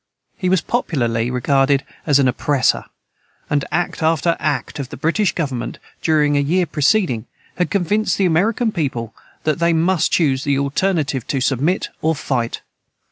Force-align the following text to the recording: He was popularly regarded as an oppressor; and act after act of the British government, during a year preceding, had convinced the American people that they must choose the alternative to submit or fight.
He 0.35 0.49
was 0.49 0.61
popularly 0.61 1.29
regarded 1.29 1.85
as 2.07 2.17
an 2.17 2.27
oppressor; 2.27 2.85
and 3.51 3.63
act 3.71 4.01
after 4.01 4.35
act 4.39 4.79
of 4.79 4.89
the 4.89 4.97
British 4.97 5.31
government, 5.35 5.77
during 6.01 6.35
a 6.35 6.39
year 6.39 6.65
preceding, 6.65 7.27
had 7.57 7.69
convinced 7.69 8.17
the 8.17 8.25
American 8.25 8.71
people 8.71 9.13
that 9.43 9.59
they 9.59 9.73
must 9.73 10.11
choose 10.11 10.43
the 10.43 10.57
alternative 10.57 11.27
to 11.27 11.39
submit 11.39 11.89
or 12.01 12.15
fight. 12.15 12.61